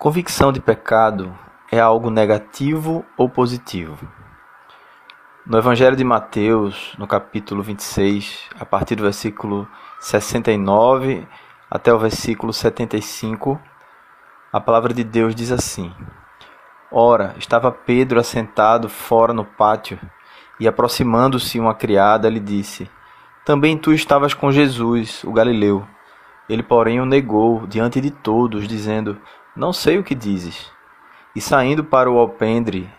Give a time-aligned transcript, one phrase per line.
[0.00, 1.30] Convicção de pecado
[1.70, 4.08] é algo negativo ou positivo?
[5.46, 9.68] No Evangelho de Mateus, no capítulo 26, a partir do versículo
[10.00, 11.28] 69
[11.70, 13.60] até o versículo 75,
[14.50, 15.92] a palavra de Deus diz assim:
[16.90, 20.00] Ora, estava Pedro assentado fora no pátio,
[20.58, 22.90] e aproximando-se uma criada, lhe disse:
[23.44, 25.86] Também tu estavas com Jesus, o Galileu.
[26.48, 29.20] Ele, porém, o negou diante de todos, dizendo:
[29.56, 30.70] não sei o que dizes.
[31.34, 32.90] E saindo para o alpendre,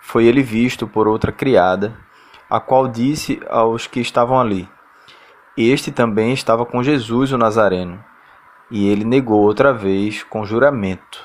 [0.00, 1.96] foi ele visto por outra criada,
[2.48, 4.68] a qual disse aos que estavam ali:
[5.56, 8.02] Este também estava com Jesus o Nazareno.
[8.70, 11.24] E ele negou outra vez com juramento: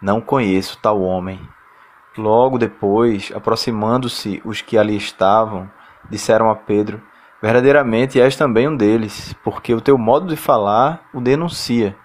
[0.00, 1.40] Não conheço tal homem.
[2.16, 5.70] Logo depois, aproximando-se os que ali estavam,
[6.10, 7.02] disseram a Pedro:
[7.42, 11.96] Verdadeiramente és também um deles, porque o teu modo de falar o denuncia.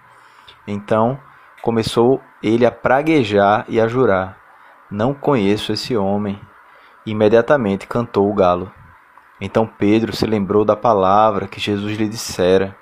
[0.66, 1.18] Então,
[1.62, 4.36] começou ele a praguejar e a jurar:
[4.90, 6.38] Não conheço esse homem.
[7.06, 8.70] Imediatamente cantou o galo.
[9.40, 12.76] Então Pedro se lembrou da palavra que Jesus lhe dissera: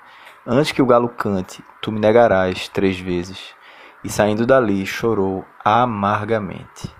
[0.45, 3.55] Antes que o galo cante, tu me negarás três vezes.
[4.03, 6.93] E saindo dali, chorou amargamente.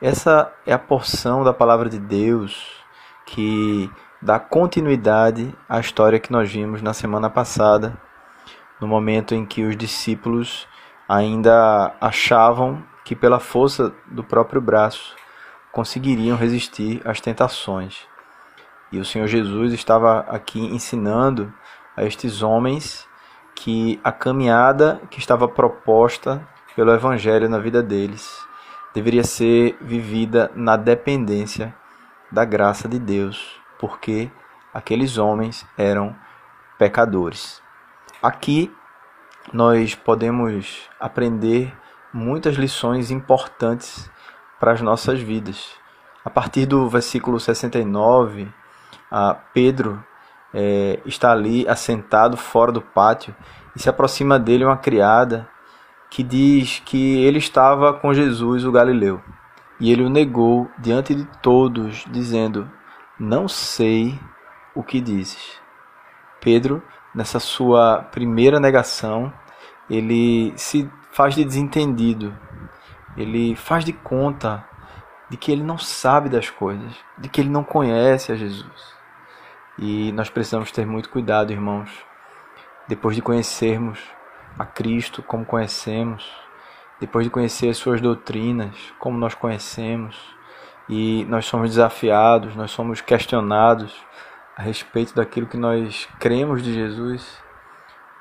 [0.00, 2.82] Essa é a porção da palavra de Deus
[3.26, 7.96] que dá continuidade à história que nós vimos na semana passada
[8.82, 10.66] no momento em que os discípulos
[11.08, 15.14] ainda achavam que, pela força do próprio braço,
[15.70, 18.00] conseguiriam resistir às tentações.
[18.90, 21.54] E o Senhor Jesus estava aqui ensinando
[21.96, 23.08] a estes homens
[23.54, 28.44] que a caminhada que estava proposta pelo Evangelho na vida deles
[28.92, 31.72] deveria ser vivida na dependência
[32.32, 34.28] da graça de Deus, porque
[34.74, 36.16] aqueles homens eram
[36.78, 37.62] pecadores.
[38.22, 38.72] Aqui
[39.52, 41.76] nós podemos aprender
[42.14, 44.08] muitas lições importantes
[44.60, 45.70] para as nossas vidas.
[46.24, 48.48] A partir do versículo 69,
[49.10, 50.04] a Pedro
[50.54, 53.34] é, está ali assentado fora do pátio
[53.74, 55.48] e se aproxima dele uma criada
[56.08, 59.20] que diz que ele estava com Jesus, o Galileu.
[59.80, 62.70] E ele o negou diante de todos, dizendo:
[63.18, 64.16] Não sei
[64.76, 65.60] o que dizes.
[66.40, 66.80] Pedro
[67.14, 69.32] nessa sua primeira negação,
[69.88, 72.36] ele se faz de desentendido,
[73.16, 74.64] ele faz de conta
[75.28, 78.92] de que ele não sabe das coisas, de que ele não conhece a Jesus.
[79.78, 81.90] E nós precisamos ter muito cuidado, irmãos,
[82.86, 83.98] depois de conhecermos
[84.58, 86.30] a Cristo como conhecemos,
[87.00, 90.16] depois de conhecer as suas doutrinas como nós conhecemos,
[90.88, 93.94] e nós somos desafiados, nós somos questionados
[94.62, 97.36] a respeito daquilo que nós cremos de Jesus,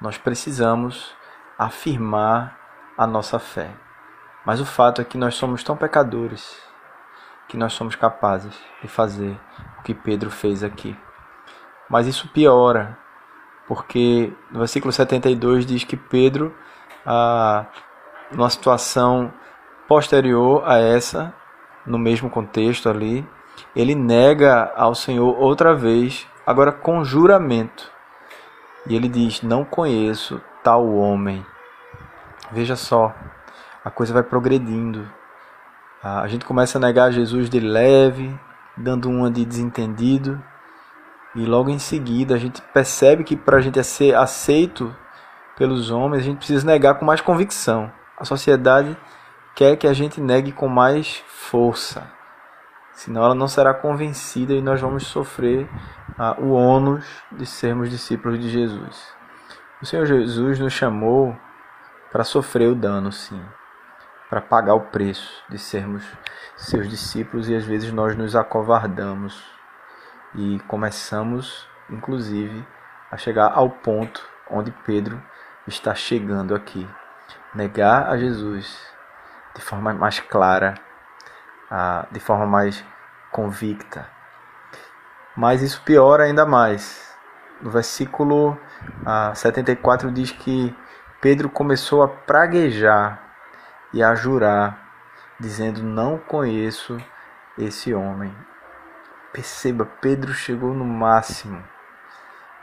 [0.01, 1.15] nós precisamos
[1.55, 2.57] afirmar
[2.97, 3.69] a nossa fé.
[4.43, 6.59] Mas o fato é que nós somos tão pecadores
[7.47, 9.39] que nós somos capazes de fazer
[9.77, 10.97] o que Pedro fez aqui.
[11.87, 12.97] Mas isso piora,
[13.67, 16.55] porque no versículo 72 diz que Pedro,
[17.05, 17.67] ah,
[18.31, 19.31] numa situação
[19.87, 21.35] posterior a essa,
[21.85, 23.29] no mesmo contexto ali,
[23.75, 27.91] ele nega ao Senhor outra vez, agora com juramento.
[28.87, 31.45] E ele diz: Não conheço tal homem.
[32.51, 33.13] Veja só,
[33.83, 35.07] a coisa vai progredindo.
[36.03, 38.37] A gente começa a negar Jesus de leve,
[38.75, 40.41] dando uma de desentendido,
[41.35, 44.93] e logo em seguida a gente percebe que para a gente ser aceito
[45.55, 47.91] pelos homens, a gente precisa negar com mais convicção.
[48.17, 48.97] A sociedade
[49.55, 52.20] quer que a gente negue com mais força
[53.01, 55.67] senão ela não será convencida e nós vamos sofrer
[56.19, 59.11] ah, o ônus de sermos discípulos de Jesus.
[59.81, 61.35] O Senhor Jesus nos chamou
[62.11, 63.43] para sofrer o dano, sim,
[64.29, 66.05] para pagar o preço de sermos
[66.55, 69.43] seus discípulos e às vezes nós nos acovardamos
[70.35, 72.63] e começamos, inclusive,
[73.09, 75.19] a chegar ao ponto onde Pedro
[75.65, 76.87] está chegando aqui.
[77.55, 78.79] Negar a Jesus
[79.55, 80.75] de forma mais clara,
[81.71, 82.90] ah, de forma mais
[83.31, 84.07] convicta.
[85.35, 87.15] Mas isso piora ainda mais.
[87.61, 88.57] No versículo
[89.05, 90.75] ah, 74 diz que
[91.21, 93.21] Pedro começou a praguejar
[93.93, 94.77] e a jurar,
[95.39, 96.97] dizendo: Não conheço
[97.57, 98.35] esse homem.
[99.31, 101.63] Perceba, Pedro chegou no máximo.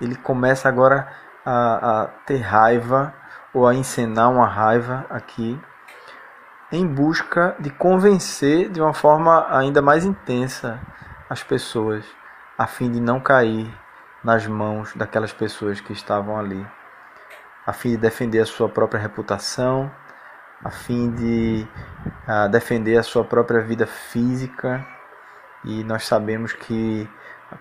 [0.00, 1.08] Ele começa agora
[1.44, 3.14] a, a ter raiva
[3.54, 5.58] ou a encenar uma raiva aqui
[6.70, 10.80] em busca de convencer de uma forma ainda mais intensa
[11.28, 12.04] as pessoas,
[12.56, 13.72] a fim de não cair
[14.22, 16.66] nas mãos daquelas pessoas que estavam ali,
[17.66, 19.90] a fim de defender a sua própria reputação,
[20.64, 21.66] a fim de
[22.26, 24.84] uh, defender a sua própria vida física.
[25.64, 27.08] E nós sabemos que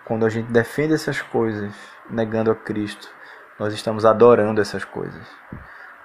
[0.05, 1.73] quando a gente defende essas coisas,
[2.09, 3.09] negando a Cristo,
[3.59, 5.27] nós estamos adorando essas coisas.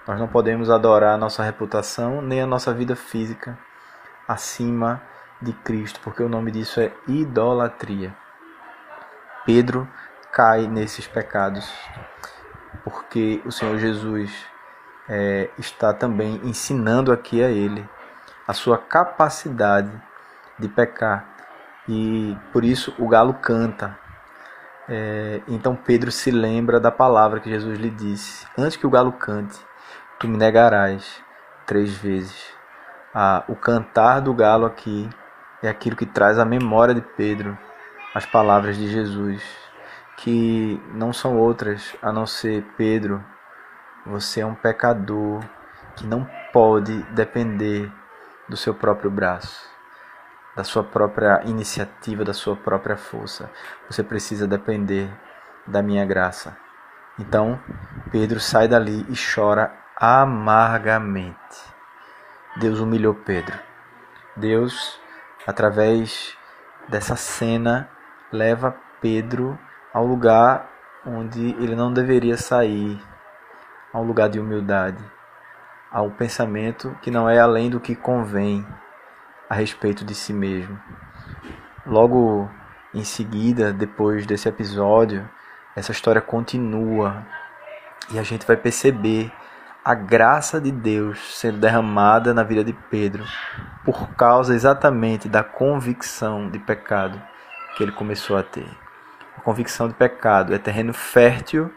[0.07, 3.57] Nós não podemos adorar a nossa reputação nem a nossa vida física
[4.27, 5.01] acima
[5.41, 8.15] de Cristo, porque o nome disso é idolatria.
[9.45, 9.89] Pedro
[10.33, 11.73] cai nesses pecados,
[12.83, 14.33] porque o Senhor Jesus
[15.09, 17.89] é, está também ensinando aqui a ele
[18.47, 19.91] a sua capacidade
[20.59, 21.29] de pecar.
[21.89, 23.99] E por isso o galo canta.
[24.89, 29.13] É, então Pedro se lembra da palavra que Jesus lhe disse: Antes que o galo
[29.13, 29.59] cante,
[30.23, 31.21] tu me negarás
[31.67, 32.55] três vezes.
[33.13, 35.11] Ah, o cantar do galo aqui
[35.61, 37.59] é aquilo que traz à memória de Pedro
[38.15, 39.43] as palavras de Jesus,
[40.17, 43.25] que não são outras a não ser Pedro,
[44.07, 45.43] você é um pecador
[45.97, 47.91] que não pode depender
[48.49, 49.69] do seu próprio braço,
[50.55, 53.51] da sua própria iniciativa, da sua própria força.
[53.91, 55.11] Você precisa depender
[55.67, 56.57] da minha graça.
[57.19, 57.59] Então,
[58.13, 61.37] Pedro sai dali e chora amargamente.
[62.57, 63.57] Deus humilhou Pedro.
[64.35, 65.01] Deus,
[65.47, 66.37] através
[66.89, 67.89] dessa cena,
[68.33, 69.57] leva Pedro
[69.95, 70.69] ao lugar
[71.07, 73.01] onde ele não deveria sair,
[73.93, 75.05] a um lugar de humildade,
[75.89, 78.67] a um pensamento que não é além do que convém
[79.49, 80.81] a respeito de si mesmo.
[81.87, 82.51] Logo
[82.93, 85.29] em seguida, depois desse episódio,
[85.77, 87.25] essa história continua
[88.11, 89.33] e a gente vai perceber
[89.85, 93.25] a graça de Deus sendo derramada na vida de Pedro
[93.85, 97.21] por causa exatamente da convicção de pecado
[97.77, 98.69] que ele começou a ter.
[99.37, 101.73] A convicção de pecado é terreno fértil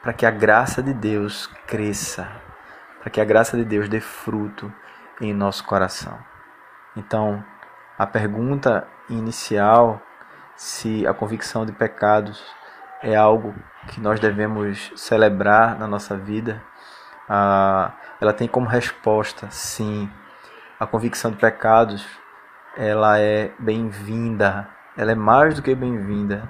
[0.00, 2.28] para que a graça de Deus cresça,
[3.00, 4.72] para que a graça de Deus dê fruto
[5.20, 6.16] em nosso coração.
[6.96, 7.44] Então,
[7.98, 10.00] a pergunta inicial,
[10.54, 12.44] se a convicção de pecados
[13.02, 13.54] é algo
[13.88, 16.62] que nós devemos celebrar na nossa vida,
[17.28, 20.10] ela tem como resposta sim.
[20.78, 22.06] A convicção de pecados
[22.76, 26.48] ela é bem-vinda, ela é mais do que bem-vinda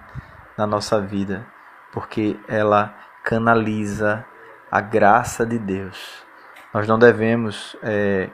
[0.57, 1.47] na nossa vida,
[1.93, 4.25] porque ela canaliza
[4.71, 6.25] a graça de Deus.
[6.73, 8.31] Nós não devemos é,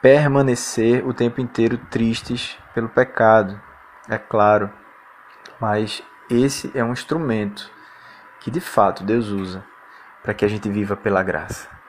[0.00, 3.60] permanecer o tempo inteiro tristes pelo pecado,
[4.08, 4.70] é claro,
[5.60, 7.70] mas esse é um instrumento
[8.40, 9.64] que de fato Deus usa
[10.22, 11.81] para que a gente viva pela graça.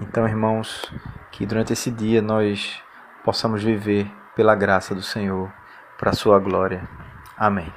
[0.00, 0.92] Então, irmãos,
[1.32, 2.80] que durante esse dia nós
[3.24, 5.52] possamos viver pela graça do Senhor,
[5.98, 6.88] para a sua glória.
[7.36, 7.72] Amém.